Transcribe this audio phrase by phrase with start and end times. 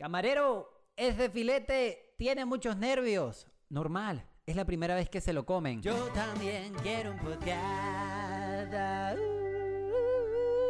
[0.00, 3.46] Camarero, ese filete tiene muchos nervios.
[3.68, 5.82] Normal, es la primera vez que se lo comen.
[5.82, 8.72] Yo también quiero un podcast.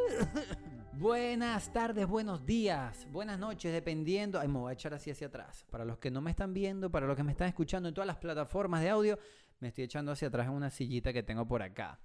[0.95, 4.40] Buenas tardes, buenos días, buenas noches, dependiendo.
[4.40, 5.65] Ay, me voy a echar así hacia atrás.
[5.71, 8.08] Para los que no me están viendo, para los que me están escuchando en todas
[8.08, 9.17] las plataformas de audio,
[9.60, 12.01] me estoy echando hacia atrás en una sillita que tengo por acá.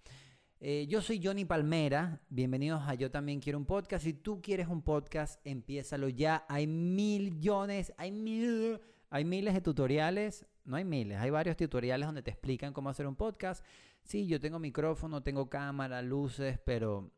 [0.62, 4.06] Eh, yo soy Johnny Palmera, bienvenidos a Yo también quiero un podcast.
[4.06, 6.46] Si tú quieres un podcast, empiézalo ya.
[6.48, 8.80] Hay millones, hay mil,
[9.10, 10.46] hay miles de tutoriales.
[10.64, 13.64] No hay miles, hay varios tutoriales donde te explican cómo hacer un podcast.
[14.04, 17.12] Sí, yo tengo micrófono, tengo cámara, luces, pero,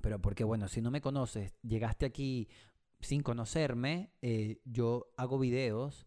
[0.00, 2.48] pero porque bueno, si no me conoces, llegaste aquí
[3.00, 6.06] sin conocerme, eh, yo hago videos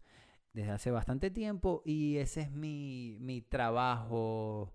[0.52, 4.72] desde hace bastante tiempo y ese es mi, mi trabajo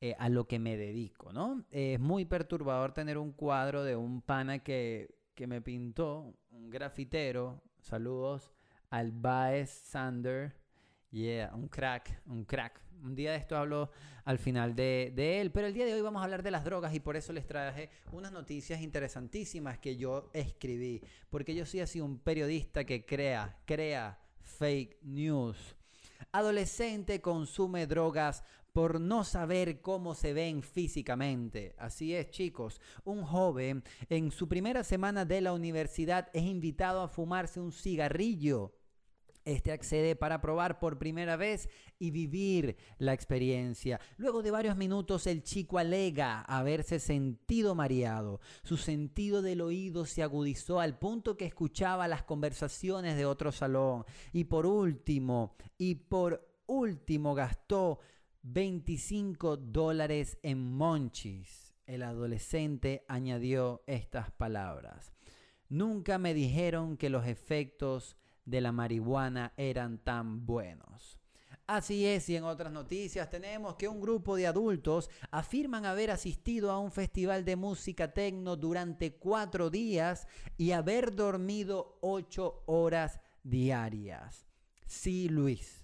[0.00, 1.64] eh, a lo que me dedico, ¿no?
[1.70, 7.62] es muy perturbador tener un cuadro de un pana que, que me pintó, un grafitero,
[7.80, 8.50] saludos
[8.90, 10.54] al Baez Sander,
[11.10, 12.80] yeah, un crack, un crack.
[13.02, 13.90] Un día de esto hablo
[14.24, 16.64] al final de, de, él, pero el día de hoy vamos a hablar de las
[16.64, 21.80] drogas y por eso les traje unas noticias interesantísimas que yo escribí, porque yo soy
[21.80, 25.76] así un periodista que crea, crea fake news.
[26.32, 31.74] Adolescente consume drogas por no saber cómo se ven físicamente.
[31.78, 32.80] Así es, chicos.
[33.04, 38.74] Un joven en su primera semana de la universidad es invitado a fumarse un cigarrillo.
[39.44, 43.98] Este accede para probar por primera vez y vivir la experiencia.
[44.18, 48.40] Luego de varios minutos el chico alega haberse sentido mareado.
[48.62, 54.04] Su sentido del oído se agudizó al punto que escuchaba las conversaciones de otro salón.
[54.32, 57.98] Y por último, y por último gastó
[58.42, 61.74] 25 dólares en monchis.
[61.86, 65.12] El adolescente añadió estas palabras.
[65.68, 71.18] Nunca me dijeron que los efectos de la marihuana eran tan buenos.
[71.66, 76.72] Así es, y en otras noticias tenemos que un grupo de adultos afirman haber asistido
[76.72, 80.26] a un festival de música tecno durante cuatro días
[80.56, 84.48] y haber dormido ocho horas diarias.
[84.86, 85.79] Sí, Luis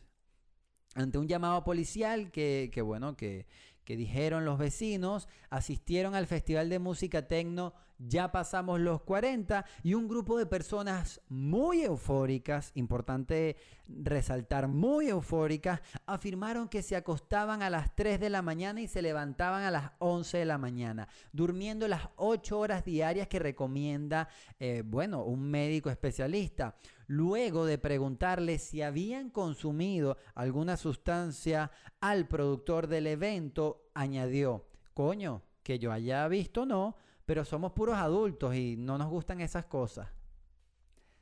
[0.96, 3.46] ante un llamado policial que, bueno, que,
[3.84, 9.94] que dijeron los vecinos, asistieron al Festival de Música Tecno ya pasamos los 40 y
[9.94, 13.56] un grupo de personas muy eufóricas, importante
[13.88, 19.02] resaltar, muy eufóricas, afirmaron que se acostaban a las 3 de la mañana y se
[19.02, 24.82] levantaban a las 11 de la mañana, durmiendo las 8 horas diarias que recomienda, eh,
[24.84, 26.76] bueno, un médico especialista.
[27.06, 35.78] Luego de preguntarle si habían consumido alguna sustancia al productor del evento, añadió, coño, que
[35.78, 40.08] yo haya visto no, pero somos puros adultos y no nos gustan esas cosas.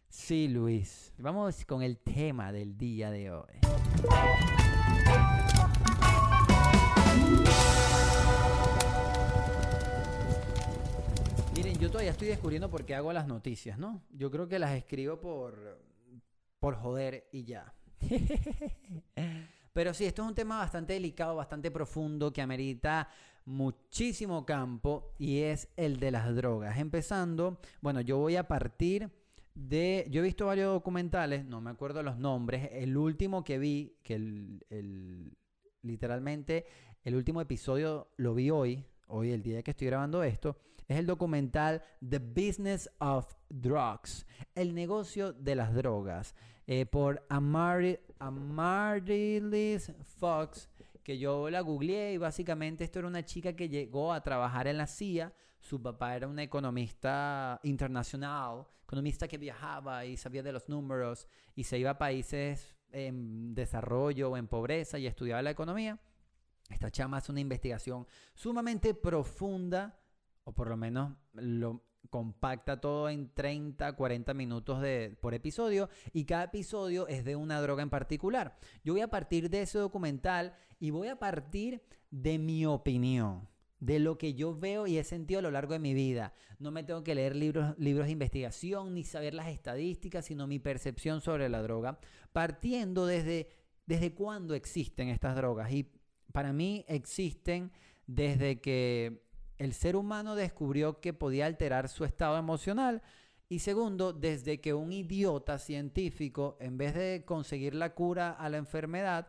[0.09, 1.13] Sí, Luis.
[1.19, 4.64] Vamos con el tema del día de hoy.
[11.81, 14.03] Yo todavía estoy descubriendo por qué hago las noticias, ¿no?
[14.11, 15.79] Yo creo que las escribo por,
[16.59, 17.75] por joder y ya.
[19.73, 23.09] Pero sí, esto es un tema bastante delicado, bastante profundo, que amerita
[23.45, 26.79] muchísimo campo y es el de las drogas.
[26.79, 29.11] Empezando, bueno, yo voy a partir
[29.55, 33.97] de, yo he visto varios documentales, no me acuerdo los nombres, el último que vi,
[34.03, 35.37] que el,
[35.83, 36.67] literalmente
[37.03, 40.57] el último episodio lo vi hoy, hoy el día que estoy grabando esto,
[40.89, 46.35] es el documental The Business of Drugs, el negocio de las drogas,
[46.67, 50.69] eh, por Amar Amaryllis Fox
[51.05, 54.79] que yo la googleé y básicamente esto era una chica que llegó a trabajar en
[54.79, 55.33] la CIA.
[55.61, 61.65] Su papá era un economista internacional, economista que viajaba y sabía de los números y
[61.65, 66.01] se iba a países en desarrollo o en pobreza y estudiaba la economía.
[66.71, 70.01] Esta chama hace una investigación sumamente profunda,
[70.45, 76.25] o por lo menos lo, compacta todo en 30, 40 minutos de, por episodio y
[76.25, 78.57] cada episodio es de una droga en particular.
[78.85, 83.49] Yo voy a partir de ese documental y voy a partir de mi opinión,
[83.81, 86.33] de lo que yo veo y he sentido a lo largo de mi vida.
[86.59, 90.59] No me tengo que leer libros, libros de investigación ni saber las estadísticas, sino mi
[90.59, 91.99] percepción sobre la droga,
[92.33, 93.49] partiendo desde,
[93.87, 95.73] desde cuándo existen estas drogas.
[95.73, 95.91] Y
[96.33, 97.73] para mí existen
[98.07, 99.24] desde que
[99.59, 103.03] el ser humano descubrió que podía alterar su estado emocional.
[103.49, 108.57] Y segundo, desde que un idiota científico, en vez de conseguir la cura a la
[108.57, 109.29] enfermedad,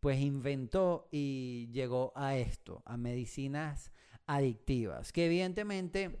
[0.00, 3.92] pues inventó y llegó a esto, a medicinas
[4.26, 6.18] adictivas, que evidentemente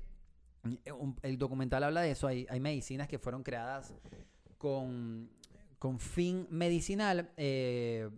[1.22, 3.92] el documental habla de eso, hay, medicinas que fueron creadas
[4.58, 5.30] con,
[5.78, 7.32] con fin medicinal.
[7.36, 8.08] eh,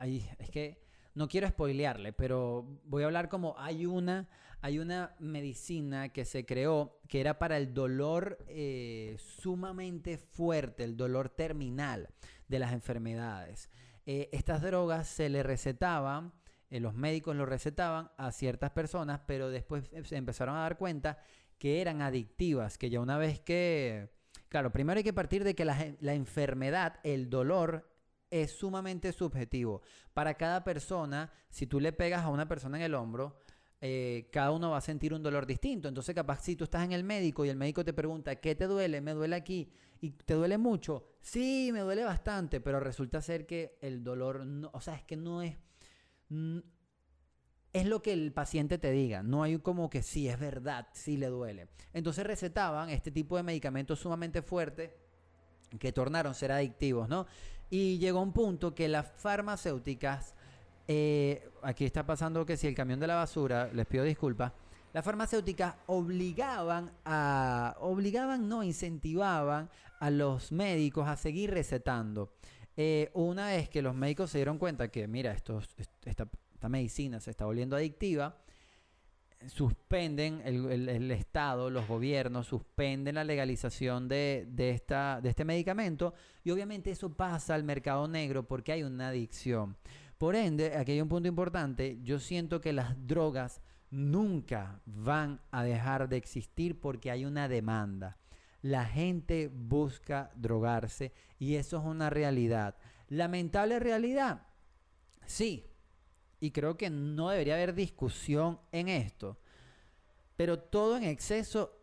[0.00, 0.87] es que
[1.18, 4.28] no quiero spoilearle, pero voy a hablar como hay una,
[4.60, 10.96] hay una medicina que se creó que era para el dolor eh, sumamente fuerte, el
[10.96, 12.08] dolor terminal
[12.46, 13.68] de las enfermedades.
[14.06, 16.32] Eh, estas drogas se le recetaban,
[16.70, 21.18] eh, los médicos lo recetaban a ciertas personas, pero después se empezaron a dar cuenta
[21.58, 24.16] que eran adictivas, que ya una vez que...
[24.48, 27.88] Claro, primero hay que partir de que la enfermedad, el dolor,
[28.30, 29.82] es sumamente subjetivo.
[30.14, 33.40] Para cada persona, si tú le pegas a una persona en el hombro,
[33.80, 35.88] eh, cada uno va a sentir un dolor distinto.
[35.88, 38.66] Entonces, capaz si tú estás en el médico y el médico te pregunta, ¿qué te
[38.66, 39.00] duele?
[39.00, 39.70] Me duele aquí.
[40.00, 41.04] ¿Y te duele mucho?
[41.20, 45.16] Sí, me duele bastante, pero resulta ser que el dolor, no, o sea, es que
[45.16, 45.56] no es...
[46.30, 46.62] n-
[47.72, 51.16] es lo que el paciente te diga, no hay como que sí, es verdad, sí
[51.16, 51.68] le duele.
[51.92, 54.90] Entonces recetaban este tipo de medicamentos sumamente fuertes
[55.78, 57.26] que tornaron ser adictivos, ¿no?
[57.70, 60.34] Y llegó un punto que las farmacéuticas,
[60.86, 64.52] eh, aquí está pasando que si el camión de la basura, les pido disculpas,
[64.92, 69.68] las farmacéuticas obligaban a, obligaban, no, incentivaban
[70.00, 72.32] a los médicos a seguir recetando.
[72.76, 75.60] Eh, una vez que los médicos se dieron cuenta que, mira, esto,
[76.04, 78.36] esta, esta medicina se está volviendo adictiva,
[79.46, 86.14] suspenden el, el- Estado, los gobiernos, suspenden la legalización de, de esta, de este medicamento
[86.44, 89.76] y obviamente eso pasa al mercado negro porque hay una adicción.
[90.18, 95.62] Por ende, aquí hay un punto importante, yo siento que las drogas nunca van a
[95.62, 98.18] dejar de existir porque hay una demanda.
[98.60, 102.74] La gente busca drogarse y eso es una realidad.
[103.08, 104.42] Lamentable realidad,
[105.26, 105.64] sí,
[106.40, 109.38] y creo que no debería haber discusión en esto.
[110.36, 111.78] Pero todo en exceso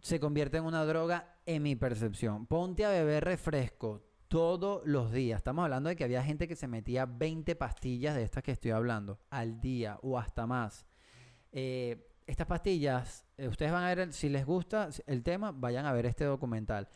[0.00, 2.46] se convierte en una droga en mi percepción.
[2.46, 5.38] Ponte a beber refresco todos los días.
[5.38, 8.72] Estamos hablando de que había gente que se metía 20 pastillas de estas que estoy
[8.72, 10.86] hablando al día o hasta más.
[11.52, 15.92] Eh, estas pastillas, eh, ustedes van a ver, si les gusta el tema, vayan a
[15.92, 16.88] ver este documental.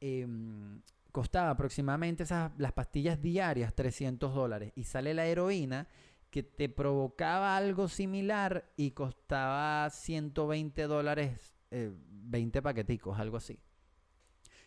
[0.00, 2.24] Em, costaba aproximadamente
[2.58, 5.88] las pastillas diarias 300 dólares y sale la heroína
[6.36, 13.58] que te provocaba algo similar y costaba 120 dólares, eh, 20 paqueticos, algo así.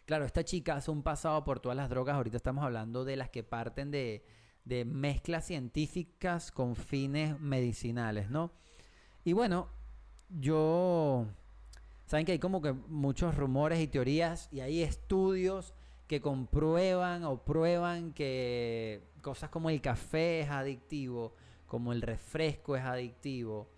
[0.06, 2.16] Claro, esta chica hace un pasado por todas las drogas.
[2.16, 4.26] Ahorita estamos hablando de las que parten de,
[4.66, 8.52] de mezclas científicas con fines medicinales, ¿no?
[9.24, 9.68] Y bueno,
[10.28, 11.28] yo...
[12.08, 15.76] Saben que hay como que muchos rumores y teorías y hay estudios
[16.08, 21.36] que comprueban o prueban que cosas como el café es adictivo,
[21.70, 23.72] como el refresco es adictivo,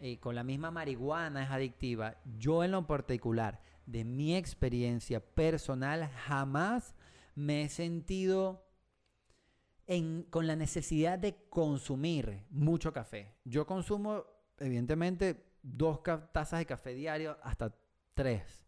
[0.00, 2.16] y con la misma marihuana es adictiva.
[2.38, 6.94] Yo en lo particular, de mi experiencia personal, jamás
[7.34, 8.64] me he sentido
[9.86, 13.34] en- con la necesidad de consumir mucho café.
[13.44, 14.24] Yo consumo,
[14.58, 16.02] evidentemente, dos
[16.32, 17.74] tazas de café diario hasta
[18.14, 18.64] tres.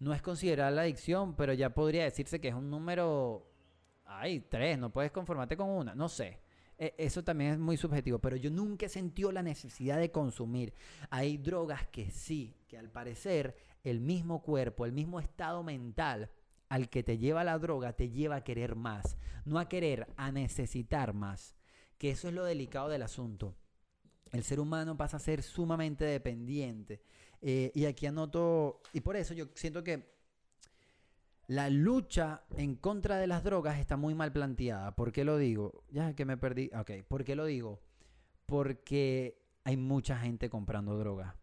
[0.00, 3.48] No es considerar la adicción, pero ya podría decirse que es un número...
[4.04, 6.41] Ay, tres, no puedes conformarte con una, no sé.
[6.82, 10.74] E- Eso también es muy subjetivo, pero yo nunca he sentido la necesidad de consumir.
[11.10, 16.28] Hay drogas que sí, que al parecer el mismo cuerpo, el mismo estado mental
[16.68, 20.32] al que te lleva la droga, te lleva a querer más, no a querer, a
[20.32, 21.54] necesitar más.
[21.98, 23.54] Que eso es lo delicado del asunto.
[24.32, 27.00] El ser humano pasa a ser sumamente dependiente.
[27.42, 30.11] Eh, y aquí anoto, y por eso yo siento que
[31.52, 34.96] la lucha en contra de las drogas está muy mal planteada.
[34.96, 35.84] ¿Por qué lo digo?
[35.90, 36.70] Ya que me perdí.
[36.74, 37.82] Ok, ¿por qué lo digo?
[38.46, 41.34] Porque hay mucha gente comprando drogas.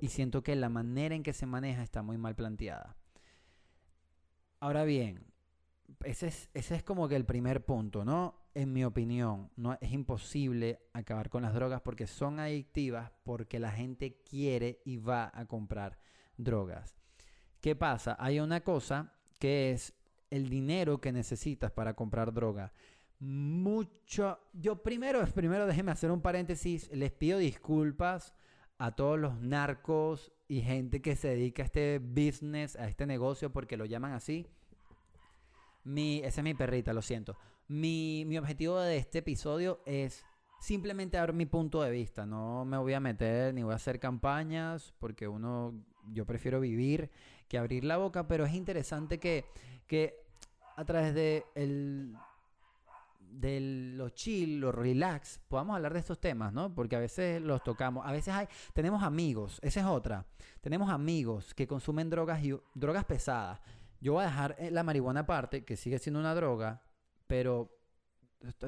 [0.00, 2.96] Y siento que la manera en que se maneja está muy mal planteada.
[4.58, 5.32] Ahora bien,
[6.02, 8.48] ese es, es como que el primer punto, ¿no?
[8.54, 13.70] En mi opinión, no es imposible acabar con las drogas porque son adictivas, porque la
[13.70, 16.00] gente quiere y va a comprar
[16.36, 16.96] drogas.
[17.60, 18.16] ¿Qué pasa?
[18.18, 19.92] Hay una cosa que es
[20.30, 22.72] el dinero que necesitas para comprar droga.
[23.18, 24.38] Mucho.
[24.52, 26.88] Yo primero, primero déjenme hacer un paréntesis.
[26.92, 28.34] Les pido disculpas
[28.78, 33.52] a todos los narcos y gente que se dedica a este business, a este negocio,
[33.52, 34.46] porque lo llaman así.
[35.82, 37.36] Mi, esa es mi perrita, lo siento.
[37.66, 40.24] Mi, mi objetivo de este episodio es
[40.60, 42.26] simplemente dar mi punto de vista.
[42.26, 47.10] No me voy a meter ni voy a hacer campañas porque uno, yo prefiero vivir
[47.48, 49.44] que abrir la boca, pero es interesante que,
[49.86, 50.16] que
[50.76, 52.16] a través de el,
[53.20, 53.60] de
[53.96, 56.74] lo chill, lo relax, podamos hablar de estos temas, ¿no?
[56.74, 60.26] Porque a veces los tocamos, a veces hay, tenemos amigos, esa es otra,
[60.60, 63.60] tenemos amigos que consumen drogas y drogas pesadas
[64.02, 66.82] yo voy a dejar eh, la marihuana aparte, que sigue siendo una droga,
[67.28, 67.78] pero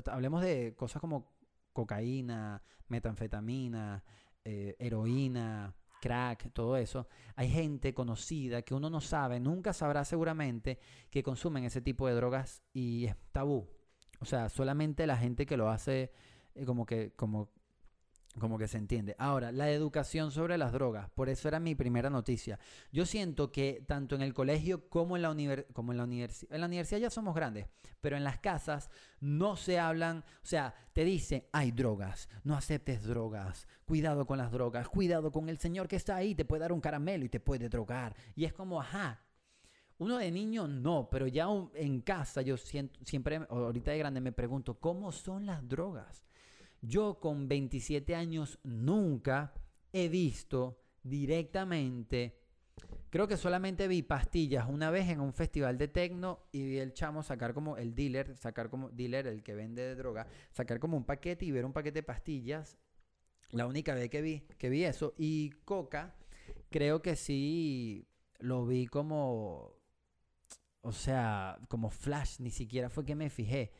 [0.06, 1.34] hablemos de cosas como
[1.72, 4.04] cocaína, metanfetamina,
[4.44, 5.74] eh, heroína,
[6.04, 7.08] crack, todo eso.
[7.34, 12.14] Hay gente conocida que uno no sabe, nunca sabrá seguramente que consumen ese tipo de
[12.14, 13.66] drogas y es tabú.
[14.20, 16.12] O sea, solamente la gente que lo hace
[16.54, 17.48] eh, como que como
[18.38, 19.14] como que se entiende.
[19.18, 22.58] Ahora, la educación sobre las drogas, por eso era mi primera noticia.
[22.92, 27.10] Yo siento que tanto en el colegio como en la, universidad, en la universidad ya
[27.10, 27.66] somos grandes,
[28.00, 33.04] pero en las casas no se hablan, o sea, te dicen, hay drogas, no aceptes
[33.04, 36.72] drogas, cuidado con las drogas, cuidado con el señor que está ahí, te puede dar
[36.72, 38.14] un caramelo y te puede drogar.
[38.34, 39.20] Y es como, ajá.
[39.96, 44.80] Uno de niño no, pero ya en casa yo siempre, ahorita de grande me pregunto,
[44.80, 46.24] ¿cómo son las drogas?
[46.86, 49.54] Yo con 27 años nunca
[49.90, 52.38] he visto directamente,
[53.08, 56.92] creo que solamente vi pastillas una vez en un festival de tecno y vi el
[56.92, 61.04] chamo sacar como el dealer, sacar como dealer, el que vende droga, sacar como un
[61.04, 62.76] paquete y ver un paquete de pastillas.
[63.50, 65.14] La única vez que vi, que vi eso.
[65.16, 66.16] Y coca,
[66.70, 68.08] creo que sí
[68.40, 69.74] lo vi como,
[70.82, 73.72] o sea, como flash, ni siquiera fue que me fijé.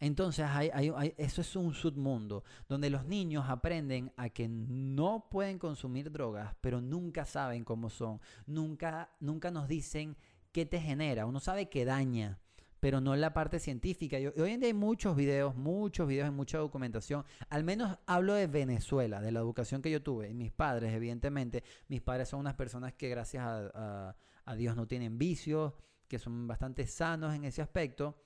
[0.00, 6.10] Entonces, hay, eso es un submundo donde los niños aprenden a que no pueden consumir
[6.10, 8.18] drogas, pero nunca saben cómo son.
[8.46, 10.16] Nunca, nunca nos dicen
[10.52, 11.26] qué te genera.
[11.26, 12.38] Uno sabe que daña,
[12.80, 14.16] pero no la parte científica.
[14.16, 17.26] Hoy en día hay muchos videos, muchos videos y mucha documentación.
[17.50, 20.30] Al menos hablo de Venezuela, de la educación que yo tuve.
[20.30, 24.16] Y mis padres, evidentemente, mis padres son unas personas que gracias a-
[24.46, 25.74] a Dios no tienen vicios,
[26.08, 28.16] que son bastante sanos en ese aspecto.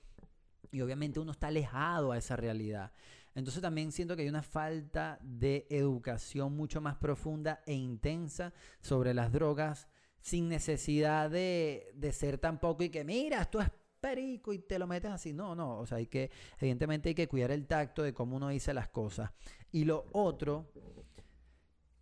[0.71, 2.91] Y obviamente uno está alejado a esa realidad.
[3.33, 9.13] Entonces también siento que hay una falta de educación mucho más profunda e intensa sobre
[9.13, 9.87] las drogas
[10.21, 13.69] sin necesidad de, de ser tampoco y que mira, esto es
[13.99, 15.33] perico y te lo metes así.
[15.33, 18.49] No, no, o sea, hay que, evidentemente hay que cuidar el tacto de cómo uno
[18.49, 19.31] dice las cosas.
[19.71, 20.71] Y lo otro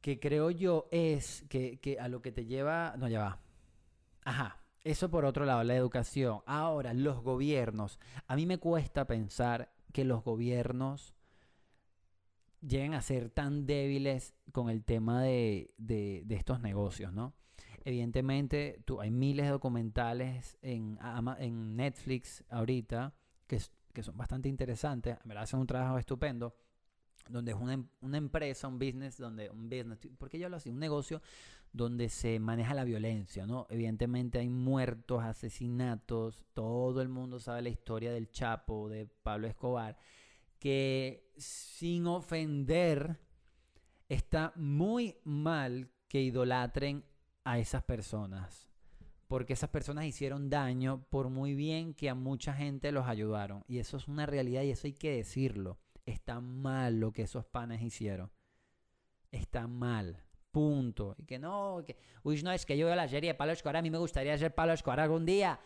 [0.02, 3.42] que creo yo es que, que a lo que te lleva, no, ya va.
[4.26, 6.42] Ajá, eso por otro lado, la educación.
[6.46, 8.00] Ahora, los gobiernos.
[8.28, 11.14] A mí me cuesta pensar que los gobiernos
[12.62, 17.34] lleguen a ser tan débiles con el tema de, de- estos negocios, ¿no?
[17.86, 20.98] Evidentemente, tú, hay miles de documentales en,
[21.40, 23.14] en Netflix ahorita
[23.48, 23.60] que,
[23.92, 26.56] que son bastante interesantes, verdad hacen un trabajo estupendo,
[27.30, 30.58] donde es una, em- una empresa, un business, donde un business, ¿por qué yo hablo
[30.58, 30.70] así?
[30.70, 31.22] Un negocio
[31.74, 33.66] donde se maneja la violencia, ¿no?
[33.70, 39.98] Evidentemente hay muertos, asesinatos, todo el mundo sabe la historia del Chapo, de Pablo Escobar,
[40.60, 43.20] que sin ofender
[44.08, 47.04] está muy mal que idolatren
[47.44, 48.70] a esas personas,
[49.28, 53.80] porque esas personas hicieron daño por muy bien que a mucha gente los ayudaron, y
[53.80, 55.80] eso es una realidad y eso hay que decirlo.
[56.06, 58.30] Está mal lo que esos panes hicieron.
[59.32, 60.22] Está mal.
[60.54, 61.16] Punto.
[61.18, 63.78] Y que no, que, uy, no, es que yo veo la serie de Pablo Escobar,
[63.78, 65.60] a mí me gustaría ser Pablo Escobar algún día.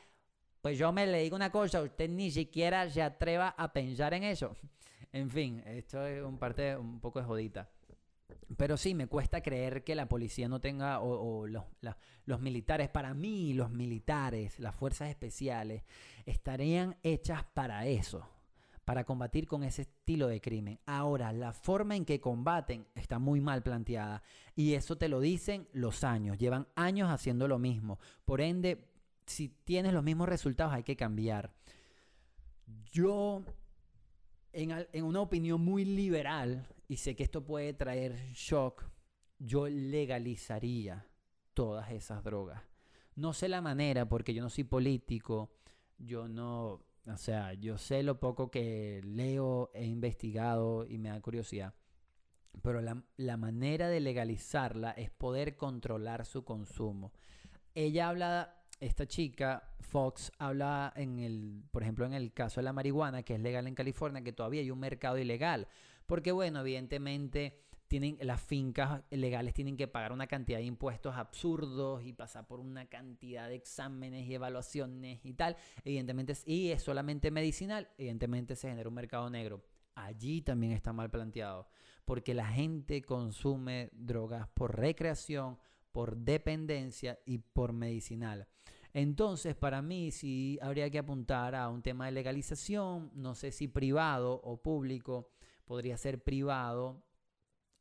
[0.62, 4.24] Pues yo me le digo una cosa, usted ni siquiera se atreva a pensar en
[4.24, 4.56] eso.
[5.14, 7.70] En fin, esto es un parte un poco de jodita.
[8.58, 11.64] Pero sí, me cuesta creer que la policía no tenga, o, o los,
[12.26, 15.84] los militares, para mí los militares, las fuerzas especiales,
[16.26, 18.28] estarían hechas para eso,
[18.88, 20.80] para combatir con ese estilo de crimen.
[20.86, 24.24] Ahora, la forma en que combaten está muy mal planteada
[24.56, 28.00] y eso te lo dicen los años, llevan años haciendo lo mismo.
[28.24, 28.88] Por ende,
[29.26, 31.54] si tienes los mismos resultados hay que cambiar.
[32.90, 33.44] Yo,
[34.54, 38.86] en, una opinión muy liberal, y sé que esto puede traer shock,
[39.38, 41.06] yo legalizaría
[41.54, 42.64] todas esas drogas.
[43.16, 45.52] No sé la manera porque yo no soy político,
[45.98, 51.22] yo no, o sea, yo sé lo poco que leo, he investigado y me da
[51.22, 51.74] curiosidad.
[52.62, 57.14] Pero la, la manera de legalizarla es poder controlar su consumo.
[57.76, 62.74] Ella habla, esta chica, Fox, habla en el, por ejemplo, en el caso de la
[62.74, 65.68] marihuana, que es legal en California, que todavía hay un mercado ilegal.
[66.06, 72.04] Porque, bueno, evidentemente tienen, las fincas legales tienen que pagar una cantidad de impuestos absurdos
[72.04, 75.56] y pasar por una cantidad de exámenes y evaluaciones y tal.
[75.84, 79.64] Evidentemente, y es solamente medicinal, evidentemente se genera un mercado negro.
[79.96, 81.68] Allí también está mal planteado,
[82.06, 85.58] porque la gente consume drogas por recreación,
[85.92, 88.48] por dependencia y por medicinal.
[88.94, 93.68] Entonces, para mí sí habría que apuntar a un tema de legalización, no sé si
[93.68, 95.30] privado o público,
[95.66, 97.04] podría ser privado,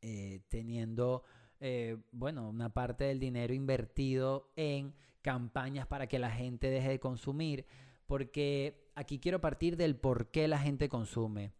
[0.09, 1.25] eh, teniendo,
[1.59, 7.01] eh, bueno, una parte del dinero invertido en campañas para que la gente deje de
[7.01, 7.67] consumir,
[8.07, 11.51] porque aquí quiero partir del por qué la gente consume.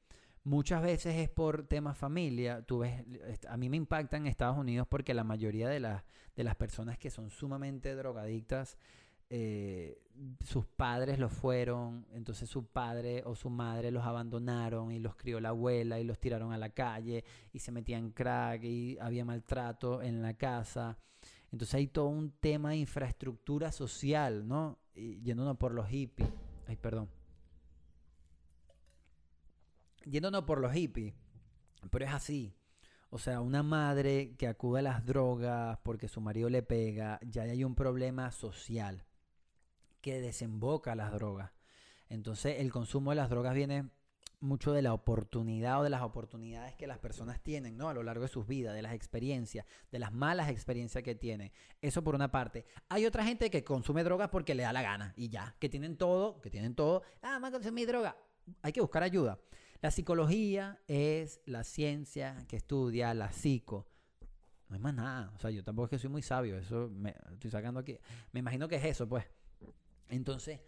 [0.45, 2.63] Muchas veces es por temas familia.
[2.63, 3.05] Tú ves,
[3.49, 7.11] a mí me impacta en Estados Unidos porque la mayoría de, de las personas que
[7.11, 8.79] son sumamente drogadictas,
[9.29, 10.01] eh,
[10.45, 15.41] sus padres lo fueron, entonces su padre o su madre los abandonaron y los crió
[15.41, 20.03] la abuela y los tiraron a la calle y se metían crack y había maltrato
[20.03, 20.99] en la casa.
[21.53, 24.79] Entonces hay todo un tema de infraestructura social, ¿no?
[24.95, 26.29] Y yéndonos por los hippies.
[26.67, 27.09] Ay, perdón.
[30.05, 31.15] Yéndonos por los hippies.
[31.91, 32.55] Pero es así.
[33.11, 37.43] O sea, una madre que acude a las drogas porque su marido le pega, ya
[37.43, 39.06] hay un problema social
[40.07, 41.51] que desemboca las drogas.
[42.09, 43.91] Entonces el consumo de las drogas viene
[44.39, 47.89] mucho de la oportunidad o de las oportunidades que las personas tienen, ¿no?
[47.89, 51.51] A lo largo de sus vidas, de las experiencias, de las malas experiencias que tienen.
[51.83, 52.67] Eso por una parte.
[52.89, 55.97] Hay otra gente que consume drogas porque le da la gana y ya, que tienen
[55.97, 57.03] todo, que tienen todo.
[57.21, 58.17] Ah, más consumir droga.
[58.63, 59.41] Hay que buscar ayuda.
[59.81, 63.89] La psicología es la ciencia que estudia la psico.
[64.69, 65.33] No hay más nada.
[65.35, 66.57] O sea, yo tampoco es que soy muy sabio.
[66.57, 67.99] Eso me estoy sacando aquí.
[68.31, 69.25] Me imagino que es eso, pues.
[70.09, 70.61] Entonces,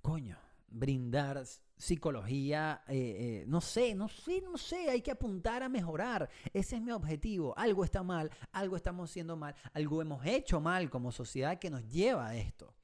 [0.00, 1.44] coño, brindar
[1.76, 6.28] psicología, eh, eh, no sé, no sé, no sé, hay que apuntar a mejorar.
[6.52, 7.56] Ese es mi objetivo.
[7.56, 11.88] Algo está mal, algo estamos haciendo mal, algo hemos hecho mal como sociedad que nos
[11.88, 12.74] lleva a esto.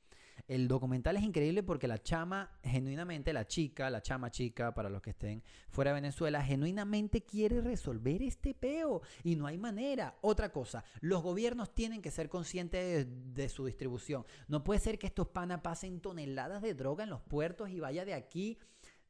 [0.49, 5.02] El documental es increíble porque la chama, genuinamente, la chica, la chama chica, para los
[5.02, 10.17] que estén fuera de Venezuela, genuinamente quiere resolver este peo y no hay manera.
[10.23, 14.25] Otra cosa, los gobiernos tienen que ser conscientes de, su distribución.
[14.49, 18.07] No puede ser que estos panas pasen toneladas de droga en los puertos y vaya
[18.07, 18.59] de aquí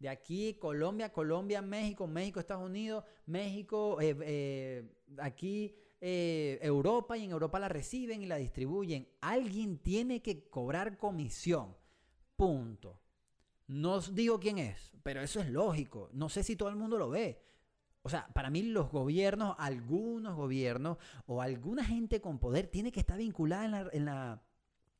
[0.00, 4.84] de aquí, Colombia, Colombia, México, México, Estados Unidos, México, eh, eh,
[5.18, 9.08] aquí eh, Europa y en Europa la reciben y la distribuyen.
[9.20, 11.76] Alguien tiene que cobrar comisión.
[12.36, 13.00] Punto.
[13.66, 16.08] No os digo quién es, pero eso es lógico.
[16.12, 17.42] No sé si todo el mundo lo ve.
[18.02, 23.00] O sea, para mí los gobiernos, algunos gobiernos o alguna gente con poder tiene que
[23.00, 24.42] estar vinculada en la,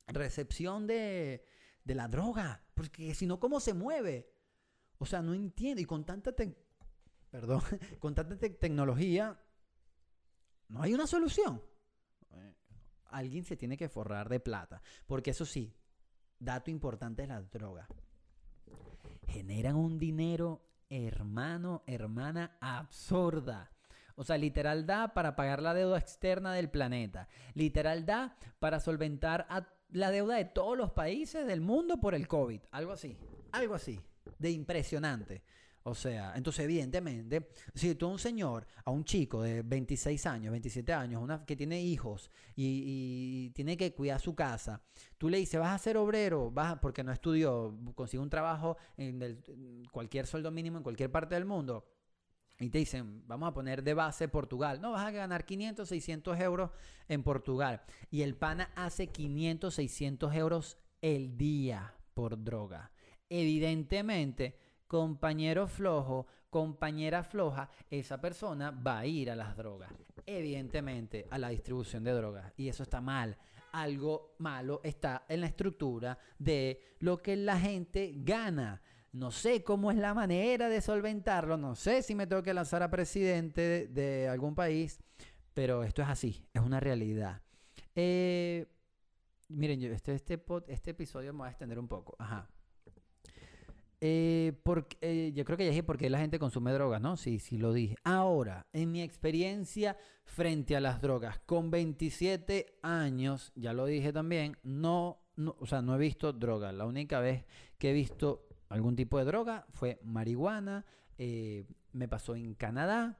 [0.09, 1.45] recepción de,
[1.85, 2.63] la droga.
[2.75, 4.31] Porque si no, ¿cómo se mueve?
[4.99, 5.81] O sea, no entiendo.
[5.81, 6.35] Y con tanta,
[7.31, 7.63] perdón,
[8.01, 9.41] con tanta tecnología,
[10.69, 11.63] no hay una solución.
[13.11, 14.83] Alguien se tiene que forrar de plata.
[15.07, 15.75] Porque eso sí,
[16.39, 17.89] dato importante es la droga.
[19.27, 23.71] Generan un dinero, hermano, hermana, absurda.
[24.15, 27.29] O sea, literal da para pagar la deuda externa del planeta.
[27.55, 29.47] Literal da para solventar
[29.91, 32.61] la deuda de todos los países del mundo por el COVID.
[32.73, 33.17] Algo así.
[33.53, 34.01] Algo así.
[34.39, 35.43] De impresionante.
[35.85, 40.51] O sea, entonces evidentemente, si tú a un señor, a un chico de 26 años,
[40.51, 44.83] 27 años, una, que tiene hijos y, tiene que cuidar su casa,
[45.17, 49.41] tú le dices, vas a ser obrero, vas porque no estudió, consigue un trabajo en,
[49.91, 51.87] cualquier sueldo mínimo en cualquier parte del mundo,
[52.61, 54.81] y te dicen, vamos a poner de base Portugal.
[54.81, 56.71] No, vas a ganar 500, 600 euros
[57.07, 57.83] en Portugal.
[58.11, 62.91] Y el pana hace 500, 600 euros el día por droga.
[63.29, 69.92] Evidentemente, compañero flojo, compañera floja, esa persona va a ir a las drogas.
[70.27, 72.53] Evidentemente, a la distribución de drogas.
[72.57, 73.37] Y eso está mal.
[73.72, 78.83] Algo malo está en la estructura de lo que la gente gana.
[79.12, 81.57] No sé cómo es la manera de solventarlo.
[81.57, 84.98] No sé si me tengo que lanzar a presidente de, algún país.
[85.55, 86.46] Pero esto es así.
[86.55, 87.42] Es una realidad.
[87.94, 88.66] Eh,
[89.48, 92.16] miren, yo, este, este, este episodio me va a extender un poco.
[92.18, 92.48] Ajá.
[94.01, 97.17] Eh, porque, eh, yo creo que ya dije por qué la gente consume drogas, ¿no?
[97.17, 97.97] Sí, sí lo dije.
[98.05, 104.57] Ahora, en mi experiencia frente a las drogas, con 27 años, ya lo dije también,
[104.63, 105.21] no,
[105.59, 106.71] o sea, no he visto droga.
[106.73, 107.45] La única vez
[107.77, 110.85] que he visto algún tipo de droga fue marihuana.
[111.17, 113.19] Eh, me pasó en Canadá.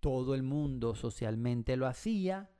[0.00, 2.50] Todo el mundo socialmente lo hacía.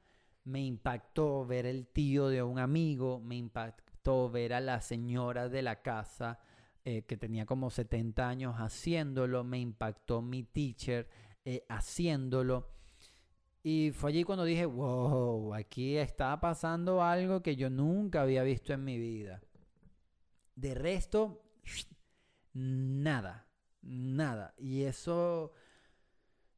[0.44, 3.20] Me impactó ver el tío de un amigo.
[3.20, 6.38] Me impactó ver a la señora de la casa
[6.86, 11.08] eh, que tenía como 70 años haciéndolo, me impactó mi teacher
[11.44, 12.68] eh, haciéndolo.
[13.62, 18.74] Y fue allí cuando dije, wow, aquí está pasando algo que yo nunca había visto
[18.74, 19.42] en mi vida.
[20.54, 21.42] De resto,
[22.52, 23.48] nada,
[23.80, 24.54] nada.
[24.58, 25.54] Y eso,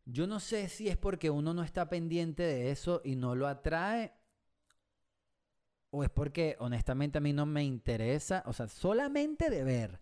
[0.04, 3.46] yo no sé si es porque uno no está pendiente de eso y no lo
[3.46, 4.12] atrae
[5.90, 10.00] o es porque honestamente a mí no me interesa, o sea, solamente de ver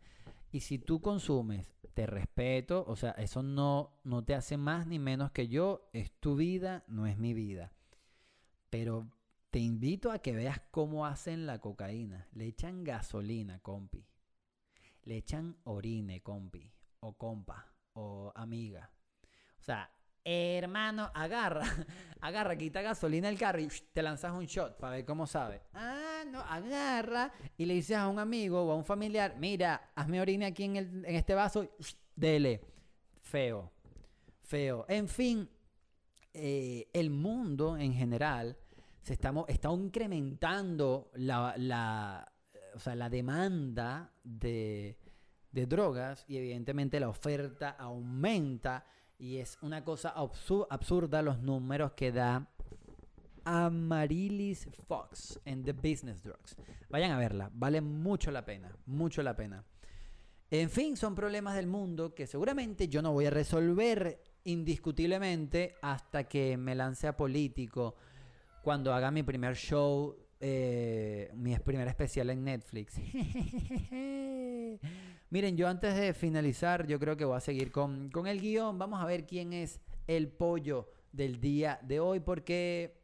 [0.55, 5.01] y si tú consumes, te respeto, o sea, eso no, no te hace más ni
[5.01, 7.73] menos que yo, es tu vida, no es mi vida.
[8.71, 9.11] Pero
[9.51, 12.29] te invito a que veas cómo hacen la cocaína.
[12.35, 14.07] Le echan gasolina, compi.
[15.03, 16.73] Le echan orine, compi.
[17.01, 17.75] O compa.
[17.95, 18.93] O amiga.
[19.59, 19.91] O sea,
[20.23, 21.63] hermano, agarra.
[22.21, 25.63] Agarra, quita gasolina del carro y te lanzas un shot para ver cómo sabe.
[25.75, 26.04] Ah,
[26.49, 30.65] agarra y le dices a un amigo o a un familiar, mira, hazme orine aquí
[30.65, 31.69] en, el, en este vaso.
[32.15, 32.61] Dele.
[33.21, 33.73] Feo.
[34.43, 34.85] Feo.
[34.89, 35.49] En fin,
[36.33, 38.57] eh, el mundo en general
[39.03, 42.33] se está, está incrementando la, la,
[42.75, 44.99] o sea, la demanda de,
[45.53, 48.87] de, drogas y evidentemente la oferta aumenta
[49.19, 50.15] y es una cosa
[50.71, 52.49] absurda los números que da
[53.45, 56.57] Amarilis Fox en The Business Drugs.
[56.89, 59.65] Vayan a verla, vale mucho la pena, mucho la pena.
[60.51, 66.25] En fin, son problemas del mundo que seguramente yo no voy a resolver indiscutiblemente hasta
[66.25, 67.97] que me lance a político
[68.63, 72.95] cuando haga mi primer show, eh, mi primer especial en Netflix.
[75.31, 78.79] Miren, yo antes de finalizar, yo creo que voy a seguir con, con el guion.
[78.79, 83.04] Vamos a ver quién es el pollo del día de hoy, porque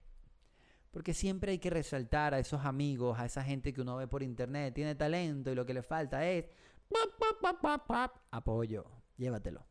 [0.90, 4.22] porque siempre hay que resaltar a esos amigos, a esa gente que uno ve por
[4.22, 6.46] internet, tiene talento y lo que le falta es
[8.30, 8.84] apoyo.
[9.16, 9.64] Llévatelo.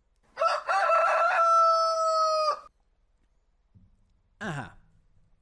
[4.40, 4.78] Ajá.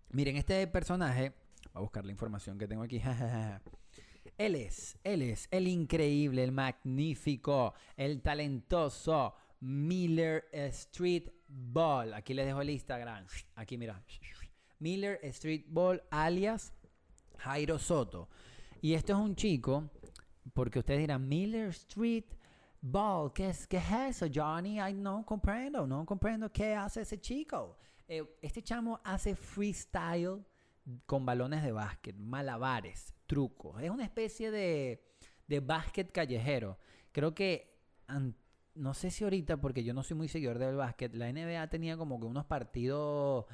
[0.10, 1.34] Miren, este personaje,
[1.74, 3.02] voy a buscar la información que tengo aquí.
[4.38, 12.14] él es, él es el increíble, el magnífico, el talentoso Miller Street Ball.
[12.14, 13.28] Aquí les dejo el Instagram.
[13.56, 14.02] Aquí mira.
[14.80, 16.74] Miller Street Ball alias
[17.38, 18.30] Jairo Soto.
[18.82, 19.90] Y esto es un chico,
[20.54, 22.26] porque ustedes dirán, Miller Street
[22.82, 24.80] Ball, ¿qué es, qué es eso, Johnny?
[24.80, 27.78] Ay, no comprendo, no comprendo qué hace ese chico.
[28.08, 30.46] Eh, este chamo hace freestyle
[31.06, 33.82] con balones de básquet, malabares, trucos.
[33.82, 35.04] Es una especie de,
[35.48, 36.78] de básquet callejero.
[37.12, 37.76] Creo que,
[38.76, 41.98] no sé si ahorita, porque yo no soy muy seguidor del básquet, la NBA tenía
[41.98, 43.46] como que unos partidos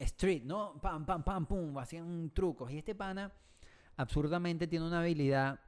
[0.00, 0.80] street, ¿no?
[0.80, 2.72] Pam, pam, pam, pum, hacían trucos.
[2.72, 3.32] Y este pana
[3.96, 5.60] absurdamente tiene una habilidad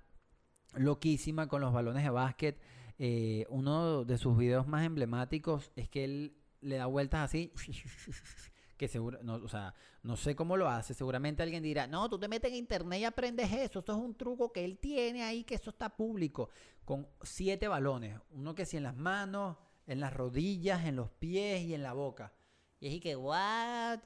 [0.75, 2.59] loquísima con los balones de básquet.
[2.99, 7.53] Eh, uno de sus videos más emblemáticos es que él le da vueltas así.
[8.79, 10.93] Que seguro, no, o sea, no sé cómo lo hace.
[10.93, 13.79] Seguramente alguien dirá, no, tú te metes en internet y aprendes eso.
[13.79, 16.51] Esto es un truco que él tiene ahí, que eso está público.
[16.85, 18.19] Con siete balones.
[18.33, 21.93] Uno que sí en las manos, en las rodillas, en los pies y en la
[21.93, 22.33] boca.
[22.81, 24.01] Y es que, what?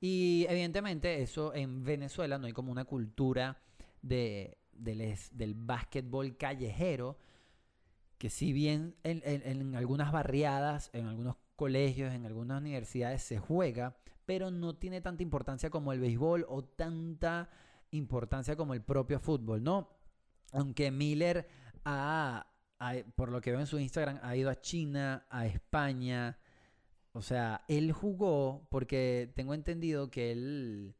[0.00, 3.60] Y evidentemente eso en Venezuela no hay como una cultura
[4.02, 7.18] de, del, del básquetbol callejero.
[8.16, 13.96] Que si bien en, en algunas barriadas, en algunos colegios, en algunas universidades se juega,
[14.26, 17.48] pero no tiene tanta importancia como el béisbol o tanta
[17.90, 19.88] importancia como el propio fútbol, ¿no?
[20.52, 21.48] Aunque Miller
[21.84, 22.46] ha,
[23.16, 26.38] por lo que veo en su Instagram, ha ido a China, a España.
[27.12, 30.94] O sea, él jugó porque tengo entendido que él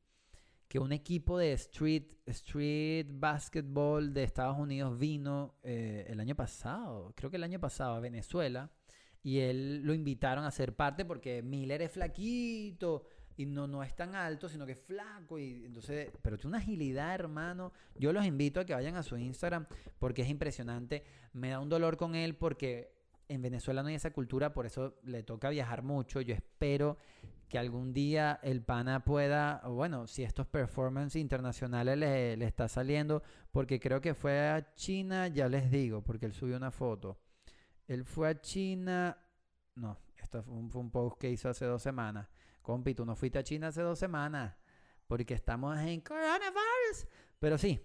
[0.68, 7.14] que un equipo de street, street basketball de Estados Unidos vino eh, el año pasado,
[7.16, 8.70] creo que el año pasado a Venezuela
[9.22, 13.94] y él lo invitaron a ser parte porque Miller es flaquito y no, no es
[13.94, 15.38] tan alto, sino que es flaco.
[15.38, 17.72] Y entonces, pero tiene una agilidad, hermano.
[17.94, 19.66] Yo los invito a que vayan a su Instagram
[19.98, 21.04] porque es impresionante.
[21.32, 22.97] Me da un dolor con él porque
[23.28, 26.20] en Venezuela no hay esa cultura, por eso le toca viajar mucho.
[26.20, 26.96] Yo espero
[27.48, 33.80] que algún día el pana pueda, bueno, si estos performances internacionales le, está saliendo, porque
[33.80, 37.18] creo que fue a China, ya les digo, porque él subió una foto.
[37.86, 39.16] Él fue a China.
[39.74, 42.28] No, esto fue un, post que hizo hace dos semanas.
[42.60, 44.54] Compi, tú no fuiste a China hace dos semanas.
[45.06, 47.06] Porque estamos en coronavirus.
[47.38, 47.80] Pero sí,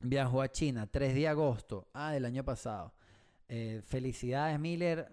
[0.00, 1.88] viajó a China 3 de agosto.
[1.92, 2.94] Ah, del año pasado.
[3.48, 5.08] Eh, felicidades, Miller.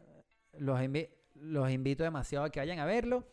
[0.57, 3.25] Los, invito demasiado a que vayan a verlo.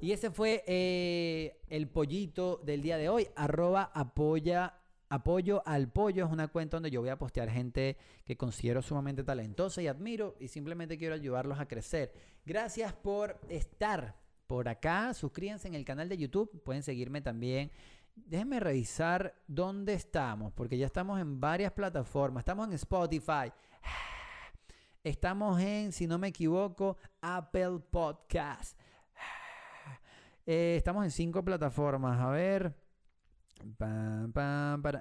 [0.00, 3.28] Y ese fue eh, el pollito del día de hoy.
[3.34, 4.74] Arroba apoya
[5.08, 9.22] Apoyo al Pollo es una cuenta donde yo voy a postear gente que considero sumamente
[9.22, 12.12] talentosa y admiro y simplemente quiero ayudarlos a crecer.
[12.44, 14.16] Gracias por estar
[14.48, 15.14] por acá.
[15.14, 16.60] Suscríbanse en el canal de YouTube.
[16.64, 17.70] Pueden seguirme también.
[18.16, 22.40] Déjenme revisar dónde estamos, porque ya estamos en varias plataformas.
[22.40, 23.52] Estamos en Spotify.
[25.06, 28.76] Estamos en, si no me equivoco, Apple Podcast.
[30.48, 32.20] Eh, estamos en cinco plataformas.
[32.20, 32.74] A ver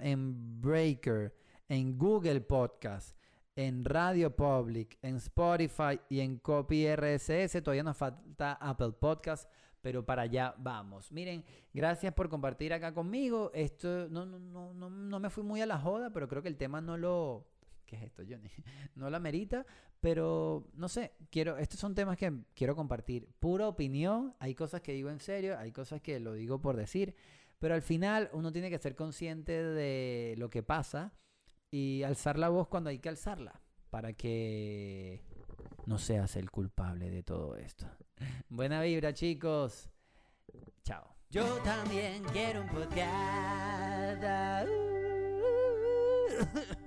[0.02, 1.36] en Breaker,
[1.68, 3.18] en Google Podcast,
[3.56, 7.64] en Radio Public, en Spotify y en Copy RSS.
[7.64, 9.50] Todavía nos falta Apple Podcast,
[9.82, 11.12] pero para allá vamos.
[11.12, 13.50] Miren, gracias por compartir acá conmigo.
[13.56, 16.50] Esto no, no, no, no, no me fui muy a la joda, pero creo que
[16.50, 17.55] el tema no lo...
[17.86, 18.50] ¿Qué es esto, Johnny?
[18.96, 19.66] No la merita,
[20.00, 23.28] pero no sé, quiero, estos son temas que quiero compartir.
[23.40, 27.16] Pura opinión, hay cosas que digo en serio, hay cosas que lo digo por decir,
[27.60, 31.14] pero al final uno tiene que ser consciente de lo que pasa
[31.72, 35.22] y alzar la voz cuando hay que alzarla, para que
[35.86, 37.88] no seas el culpable de todo esto.
[38.50, 39.90] Buena vibra, chicos.
[40.84, 41.16] Chao.
[41.30, 44.24] Yo también quiero un podcast.